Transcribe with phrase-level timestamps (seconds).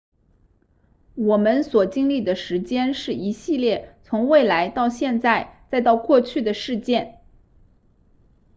[1.13, 7.19] 我们所经历的时间是一系列从未来到现在再到过去的事件